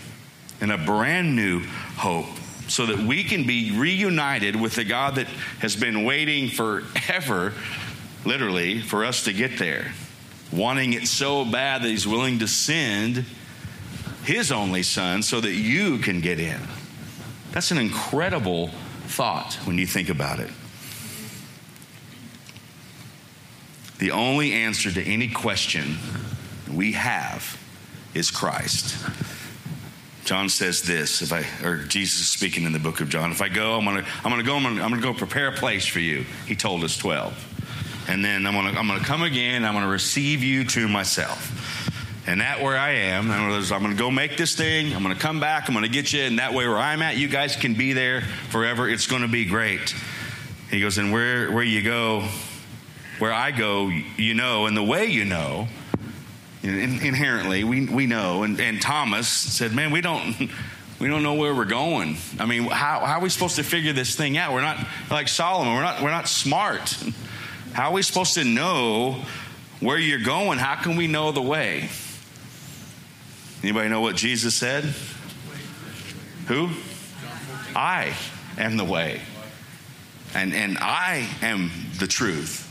[0.61, 1.61] and a brand new
[1.97, 2.27] hope
[2.69, 5.27] so that we can be reunited with the God that
[5.61, 7.53] has been waiting forever
[8.25, 9.93] literally, for us to get there,
[10.53, 13.25] wanting it so bad that he's willing to send
[14.25, 16.61] his only son so that you can get in.
[17.53, 18.69] That's an incredible
[19.07, 20.51] thought when you think about it.
[23.99, 25.99] The only answer to any question
[26.73, 27.61] we have
[28.15, 28.97] is Christ.
[30.25, 33.43] John says this, if I or Jesus is speaking in the book of John, if
[33.43, 35.87] I go, I'm gonna I'm gonna go, I'm gonna, I'm gonna go prepare a place
[35.87, 36.25] for you.
[36.47, 37.53] He told us 12
[38.09, 39.65] and then I'm gonna I'm gonna come again.
[39.65, 41.82] I'm gonna receive you to myself.
[42.27, 44.95] And that where I am, I'm gonna go make this thing.
[44.95, 45.69] I'm gonna come back.
[45.69, 48.21] I'm gonna get you, and that way where I'm at, you guys can be there
[48.51, 48.89] forever.
[48.89, 49.95] It's gonna be great.
[50.71, 52.29] He goes, and where where you go,
[53.19, 55.69] where I go, you know, and the way you know.
[56.63, 58.45] Inherently, we, we know.
[58.45, 60.49] And, and Thomas said, Man, we don't,
[61.01, 62.17] we don't know where we're going.
[62.39, 64.53] I mean, how, how are we supposed to figure this thing out?
[64.53, 64.79] We're not
[65.11, 66.97] like Solomon, we're not, we're not smart.
[67.73, 69.23] How are we supposed to know
[69.81, 70.59] where you're going?
[70.59, 71.89] How can we know the way?
[73.63, 74.85] Anybody know what Jesus said?
[76.49, 76.71] Who?
[77.77, 78.15] I
[78.59, 79.21] am the way.
[80.35, 82.69] And, and I am the truth.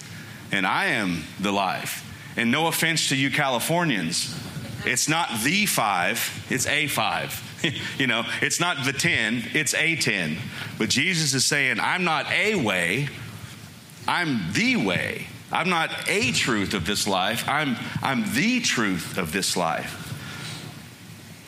[0.51, 2.07] And I am the life.
[2.35, 4.37] And no offense to you Californians,
[4.85, 7.41] it's not the five, it's a five.
[7.97, 10.37] you know, it's not the 10, it's a 10.
[10.77, 13.07] But Jesus is saying, I'm not a way,
[14.07, 15.27] I'm the way.
[15.51, 17.47] I'm not a truth of this life.
[17.47, 20.10] I'm, I'm the truth of this life.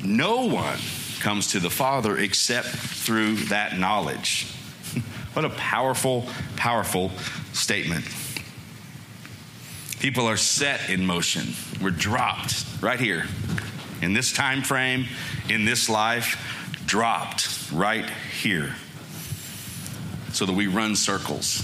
[0.04, 0.80] No one
[1.20, 4.47] comes to the Father except through that knowledge.
[5.34, 6.28] what a powerful,
[6.58, 7.12] powerful
[7.54, 8.06] statement.
[9.99, 11.54] People are set in motion.
[11.82, 13.26] We're dropped right here
[14.01, 15.06] in this time frame,
[15.49, 16.38] in this life,
[16.86, 18.10] dropped right
[18.41, 18.76] here
[20.34, 21.64] so that we run circles.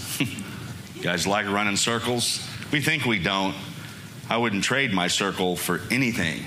[1.01, 2.47] guys like running circles?
[2.71, 3.55] We think we don't.
[4.29, 6.45] I wouldn't trade my circle for anything.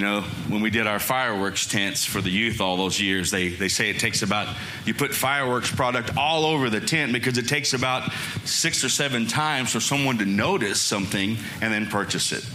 [0.00, 3.48] You know, when we did our fireworks tents for the youth all those years, they,
[3.48, 4.48] they say it takes about,
[4.86, 8.10] you put fireworks product all over the tent because it takes about
[8.46, 12.48] six or seven times for someone to notice something and then purchase it.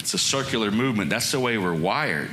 [0.00, 1.08] It's a circular movement.
[1.08, 2.28] That's the way we're wired.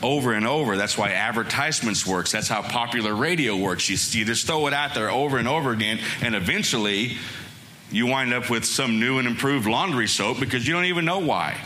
[0.00, 0.76] Over and over.
[0.76, 2.30] That's why advertisements works.
[2.30, 3.90] That's how popular radio works.
[3.90, 7.16] You, you just throw it out there over and over again, and eventually
[7.90, 11.18] you wind up with some new and improved laundry soap because you don't even know
[11.18, 11.60] why.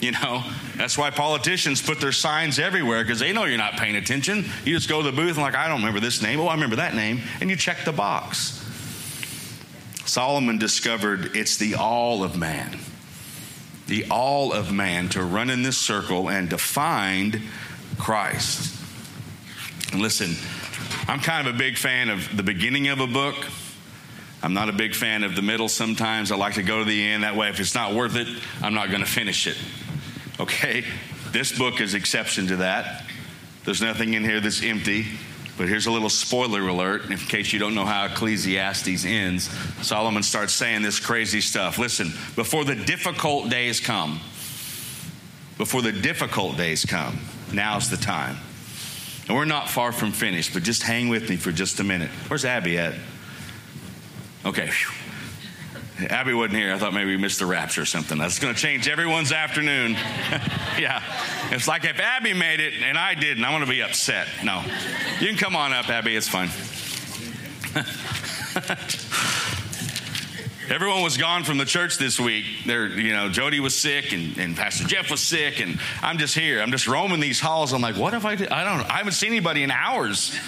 [0.00, 0.44] You know,
[0.76, 4.44] that's why politicians put their signs everywhere because they know you're not paying attention.
[4.64, 6.38] You just go to the booth and, like, I don't remember this name.
[6.38, 7.20] Oh, I remember that name.
[7.40, 8.64] And you check the box.
[10.06, 12.78] Solomon discovered it's the all of man.
[13.88, 17.42] The all of man to run in this circle and to find
[17.98, 18.74] Christ.
[19.92, 20.36] And listen,
[21.08, 23.34] I'm kind of a big fan of the beginning of a book.
[24.42, 26.30] I'm not a big fan of the middle sometimes.
[26.30, 27.24] I like to go to the end.
[27.24, 28.28] That way, if it's not worth it,
[28.62, 29.56] I'm not going to finish it.
[30.40, 30.84] Okay?
[31.32, 33.04] This book is exception to that.
[33.64, 35.06] There's nothing in here that's empty.
[35.58, 39.50] But here's a little spoiler alert in case you don't know how Ecclesiastes ends.
[39.84, 41.78] Solomon starts saying this crazy stuff.
[41.78, 44.20] Listen, before the difficult days come,
[45.58, 47.18] before the difficult days come,
[47.52, 48.36] now's the time.
[49.26, 52.10] And we're not far from finished, but just hang with me for just a minute.
[52.28, 52.94] Where's Abby at?
[54.46, 54.68] Okay.
[54.68, 54.97] Whew.
[56.10, 56.72] Abby wasn't here.
[56.72, 58.18] I thought maybe we missed the rapture or something.
[58.18, 59.92] That's going to change everyone's afternoon.
[60.78, 61.02] yeah.
[61.50, 64.28] It's like if Abby made it and I didn't, I'm going to be upset.
[64.44, 64.62] No.
[65.20, 66.14] You can come on up, Abby.
[66.14, 66.50] It's fine.
[70.70, 72.44] Everyone was gone from the church this week.
[72.66, 76.34] There, you know, Jody was sick and, and Pastor Jeff was sick, and I'm just
[76.34, 76.60] here.
[76.60, 77.72] I'm just roaming these halls.
[77.72, 78.32] I'm like, what if I?
[78.32, 78.86] I don't know.
[78.86, 80.38] I haven't seen anybody in hours.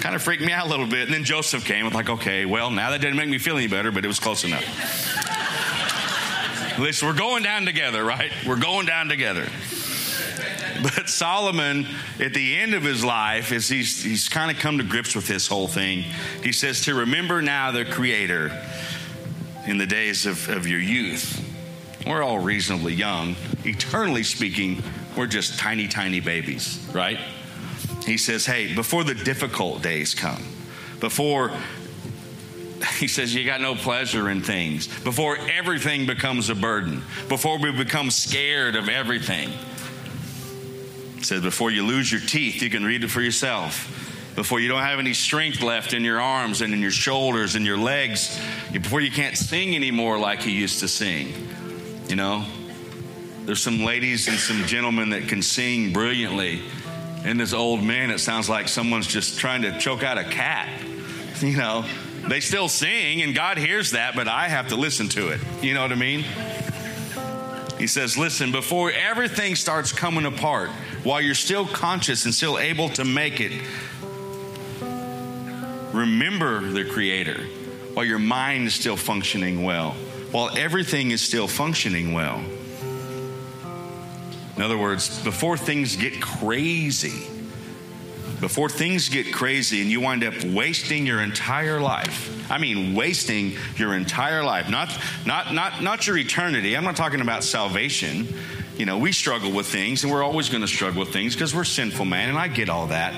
[0.00, 1.02] Kind of freaked me out a little bit.
[1.02, 1.86] And then Joseph came.
[1.86, 4.18] I'm like, okay, well, now that didn't make me feel any better, but it was
[4.18, 4.64] close enough.
[6.78, 8.32] Listen, we're going down together, right?
[8.46, 9.46] We're going down together.
[10.82, 11.86] But Solomon,
[12.18, 15.26] at the end of his life, is he's, he's kind of come to grips with
[15.26, 16.04] this whole thing.
[16.42, 18.50] He says, To remember now the Creator
[19.66, 21.46] in the days of, of your youth.
[22.06, 23.36] We're all reasonably young.
[23.64, 24.82] Eternally speaking,
[25.16, 27.18] we're just tiny, tiny babies, right?
[28.06, 30.42] He says, Hey, before the difficult days come,
[31.00, 31.52] before
[32.98, 37.72] he says you got no pleasure in things before everything becomes a burden before we
[37.72, 39.50] become scared of everything.
[41.16, 43.96] He says before you lose your teeth you can read it for yourself.
[44.36, 47.66] Before you don't have any strength left in your arms and in your shoulders and
[47.66, 48.40] your legs
[48.72, 51.34] before you can't sing anymore like you used to sing.
[52.08, 52.46] You know
[53.44, 56.62] there's some ladies and some gentlemen that can sing brilliantly
[57.24, 60.68] and this old man it sounds like someone's just trying to choke out a cat
[61.40, 61.84] you know
[62.28, 65.40] they still sing, and God hears that, but I have to listen to it.
[65.62, 66.24] You know what I mean?
[67.78, 70.70] He says, Listen, before everything starts coming apart,
[71.02, 73.52] while you're still conscious and still able to make it,
[75.92, 77.42] remember the Creator
[77.94, 79.92] while your mind is still functioning well,
[80.30, 82.42] while everything is still functioning well.
[84.60, 87.26] In other words, before things get crazy,
[88.42, 92.50] before things get crazy and you wind up wasting your entire life.
[92.52, 94.94] I mean, wasting your entire life, not,
[95.24, 96.76] not, not, not your eternity.
[96.76, 98.28] I'm not talking about salvation.
[98.76, 101.54] You know, we struggle with things and we're always going to struggle with things because
[101.54, 103.14] we're sinful, man, and I get all that.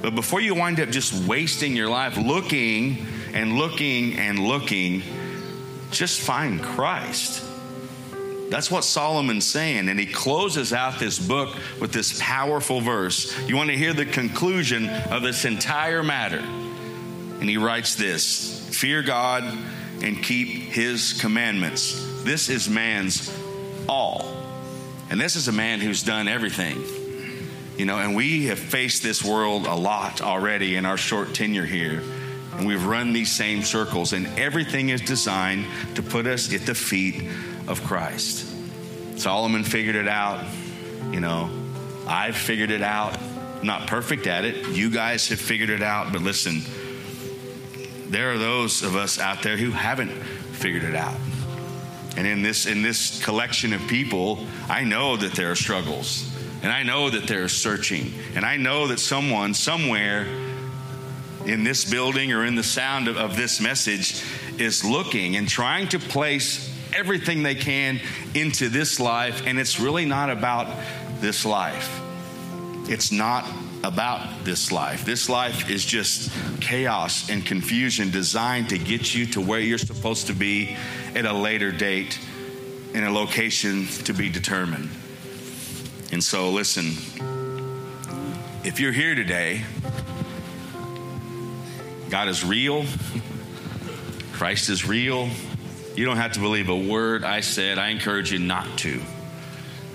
[0.00, 5.02] But before you wind up just wasting your life looking and looking and looking,
[5.90, 7.49] just find Christ.
[8.50, 9.88] That's what Solomon's saying.
[9.88, 13.38] And he closes out this book with this powerful verse.
[13.48, 16.40] You want to hear the conclusion of this entire matter.
[16.40, 19.44] And he writes this Fear God
[20.02, 22.22] and keep his commandments.
[22.24, 23.34] This is man's
[23.88, 24.36] all.
[25.10, 26.82] And this is a man who's done everything.
[27.76, 31.64] You know, and we have faced this world a lot already in our short tenure
[31.64, 32.02] here.
[32.56, 36.74] And we've run these same circles, and everything is designed to put us at the
[36.74, 37.22] feet
[37.70, 38.46] of Christ.
[39.16, 40.44] Solomon figured it out.
[41.12, 41.48] You know,
[42.06, 43.16] I've figured it out.
[43.60, 44.68] I'm not perfect at it.
[44.70, 46.12] You guys have figured it out.
[46.12, 46.62] But listen,
[48.10, 51.16] there are those of us out there who haven't figured it out.
[52.16, 56.26] And in this in this collection of people, I know that there are struggles.
[56.62, 58.12] And I know that they're searching.
[58.34, 60.26] And I know that someone, somewhere
[61.46, 64.22] in this building or in the sound of, of this message,
[64.58, 68.00] is looking and trying to place everything they can
[68.34, 69.46] into this life.
[69.46, 70.68] And it's really not about
[71.20, 72.00] this life.
[72.88, 73.46] It's not
[73.82, 75.04] about this life.
[75.04, 76.30] This life is just
[76.60, 80.76] chaos and confusion designed to get you to where you're supposed to be
[81.14, 82.18] at a later date
[82.92, 84.90] in a location to be determined.
[86.12, 86.86] And so, listen,
[88.64, 89.62] if you're here today,
[92.10, 92.84] God is real,
[94.32, 95.28] Christ is real.
[96.00, 97.76] You don't have to believe a word I said.
[97.76, 99.02] I encourage you not to.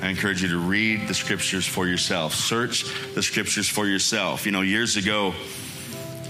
[0.03, 2.35] I encourage you to read the scriptures for yourself.
[2.35, 2.85] Search
[3.15, 4.45] the scriptures for yourself.
[4.45, 5.33] You know, years ago,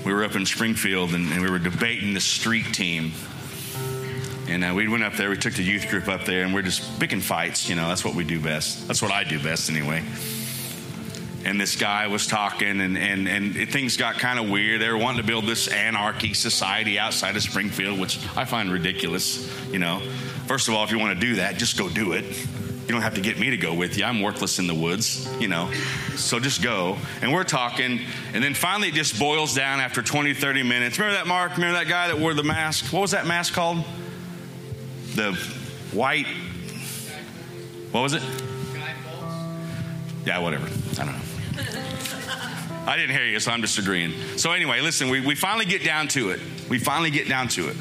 [0.06, 3.12] we were up in Springfield and, and we were debating the street team.
[4.48, 6.62] And uh, we went up there, we took the youth group up there, and we're
[6.62, 7.68] just picking fights.
[7.68, 8.88] You know, that's what we do best.
[8.88, 10.06] That's what I do best anyway.
[11.46, 14.82] And this guy was talking, and, and, and things got kind of weird.
[14.82, 19.48] They were wanting to build this anarchy society outside of Springfield, which I find ridiculous.
[19.72, 20.00] You know,
[20.48, 22.26] first of all, if you want to do that, just go do it.
[22.26, 24.06] You don't have to get me to go with you.
[24.06, 25.72] I'm worthless in the woods, you know.
[26.16, 26.98] So just go.
[27.22, 28.00] And we're talking.
[28.34, 31.00] And then finally, it just boils down after 20, 30 minutes.
[31.00, 31.56] Remember that, Mark?
[31.56, 32.94] Remember that guy that wore the mask?
[32.94, 33.84] What was that mask called?
[35.16, 35.34] The
[35.94, 36.28] white.
[37.92, 38.24] What was it?
[40.26, 40.68] Yeah, whatever.
[40.68, 41.25] I don't know.
[42.88, 44.14] I didn't hear you, so I'm just agreeing.
[44.38, 46.40] So, anyway, listen, we, we finally get down to it.
[46.70, 47.78] We finally get down to it.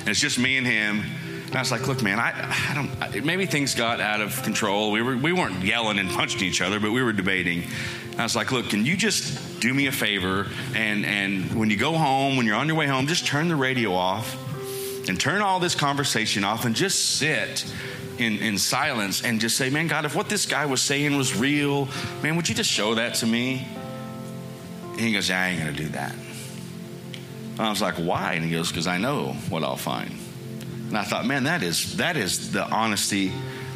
[0.00, 1.02] And it's just me and him.
[1.46, 2.32] And I was like, look, man, I,
[2.70, 4.92] I don't, maybe things got out of control.
[4.92, 7.64] We, were, we weren't yelling and punching each other, but we were debating.
[8.12, 10.46] And I was like, look, can you just do me a favor?
[10.74, 13.56] And, and when you go home, when you're on your way home, just turn the
[13.56, 14.36] radio off
[15.08, 17.64] and turn all this conversation off and just sit
[18.20, 21.34] in, in silence and just say, man, God, if what this guy was saying was
[21.34, 21.88] real,
[22.22, 23.66] man, would you just show that to me?
[24.92, 26.14] And he goes, yeah, I ain't going to do that.
[27.52, 28.34] And I was like, why?
[28.34, 30.10] And he goes, because I know what I'll find.
[30.88, 33.32] And I thought, man, that is that is the honesty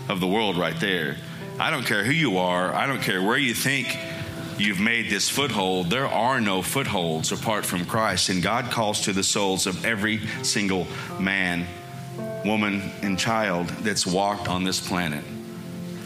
[0.09, 1.17] of the world right there.
[1.61, 2.75] I don't care who you are.
[2.75, 3.97] I don't care where you think
[4.59, 5.91] you've made this foothold.
[5.91, 8.29] There are no footholds apart from Christ.
[8.29, 10.87] And God calls to the souls of every single
[11.21, 11.67] man,
[12.45, 15.25] woman, and child that's walked on this planet.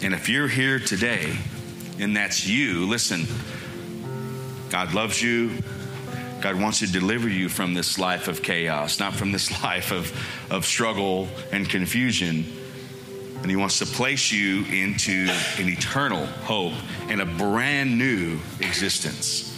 [0.03, 1.37] And if you're here today
[1.99, 3.27] and that's you, listen,
[4.71, 5.51] God loves you.
[6.41, 10.13] God wants to deliver you from this life of chaos, not from this life of,
[10.51, 12.45] of struggle and confusion.
[13.43, 15.29] And He wants to place you into
[15.59, 16.75] an eternal hope
[17.09, 19.57] and a brand new existence.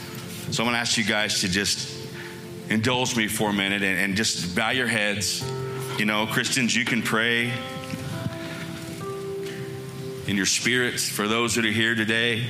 [0.51, 1.99] So I'm going to ask you guys to just
[2.71, 5.45] indulge me for a minute and, and just bow your heads.
[6.01, 7.53] You know, Christians, you can pray
[10.27, 12.47] in your spirits for those that are here today.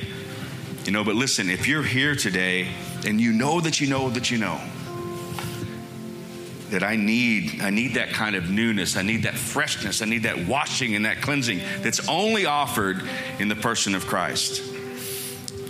[0.85, 2.69] You know, but listen, if you're here today
[3.05, 4.57] and you know that you know that you know
[6.69, 10.23] that I need I need that kind of newness, I need that freshness, I need
[10.23, 13.01] that washing and that cleansing that's only offered
[13.37, 14.63] in the person of Christ.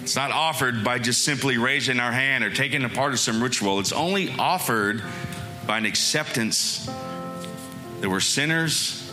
[0.03, 3.41] It's not offered by just simply raising our hand or taking a part of some
[3.41, 3.79] ritual.
[3.79, 5.01] It's only offered
[5.65, 6.87] by an acceptance
[8.01, 9.11] that we're sinners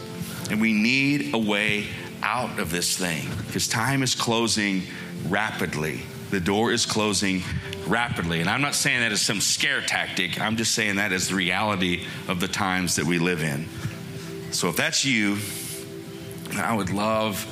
[0.51, 1.87] and we need a way
[2.23, 4.83] out of this thing because time is closing
[5.29, 6.03] rapidly.
[6.31, 7.43] The door is closing
[7.87, 8.41] rapidly.
[8.41, 11.35] And I'm not saying that as some scare tactic, I'm just saying that as the
[11.35, 13.67] reality of the times that we live in.
[14.53, 15.39] So if that's you,
[16.57, 17.47] I would love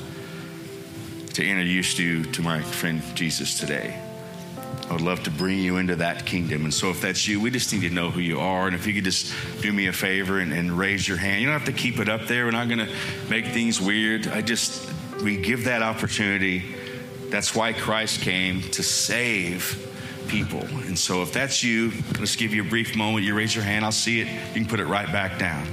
[1.34, 4.05] to introduce you to my friend Jesus today.
[4.88, 6.62] I would love to bring you into that kingdom.
[6.64, 8.68] And so, if that's you, we just need to know who you are.
[8.68, 11.48] And if you could just do me a favor and, and raise your hand, you
[11.48, 12.44] don't have to keep it up there.
[12.44, 12.92] We're not going to
[13.28, 14.28] make things weird.
[14.28, 14.88] I just,
[15.24, 16.64] we give that opportunity.
[17.30, 19.82] That's why Christ came to save
[20.28, 20.60] people.
[20.60, 23.24] And so, if that's you, let's give you a brief moment.
[23.24, 24.28] You raise your hand, I'll see it.
[24.28, 25.66] You can put it right back down.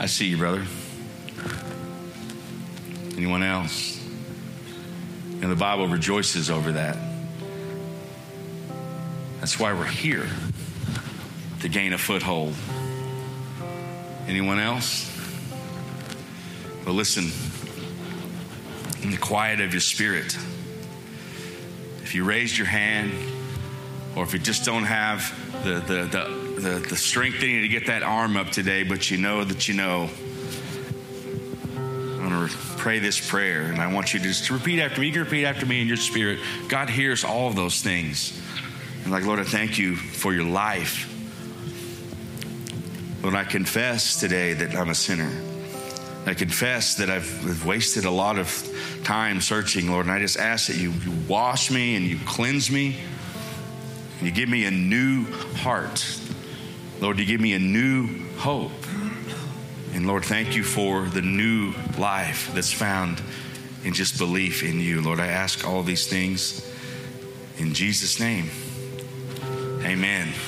[0.00, 0.64] I see you, brother.
[3.16, 4.04] Anyone else?
[5.42, 7.09] And the Bible rejoices over that.
[9.40, 10.28] That's why we're here
[11.60, 12.54] to gain a foothold.
[14.28, 15.10] Anyone else?
[16.84, 17.30] Well, listen,
[19.02, 20.36] in the quiet of your spirit,
[22.02, 23.12] if you raised your hand,
[24.14, 25.34] or if you just don't have
[25.64, 29.10] the, the, the, the, the strength in you to get that arm up today, but
[29.10, 30.10] you know that you know,
[31.76, 35.06] I'm going to pray this prayer, and I want you to just repeat after me.
[35.06, 36.40] You can repeat after me in your spirit.
[36.68, 38.39] God hears all of those things.
[39.10, 41.08] Like, Lord, I thank you for your life.
[43.22, 45.30] Lord, I confess today that I'm a sinner.
[46.26, 50.68] I confess that I've wasted a lot of time searching, Lord, and I just ask
[50.68, 52.98] that you, you wash me and you cleanse me
[54.18, 55.24] and you give me a new
[55.56, 56.20] heart.
[57.00, 58.06] Lord, you give me a new
[58.36, 58.70] hope.
[59.92, 63.20] And Lord, thank you for the new life that's found
[63.82, 65.00] in just belief in you.
[65.00, 66.64] Lord, I ask all these things
[67.58, 68.50] in Jesus' name.
[69.84, 70.40] Amen.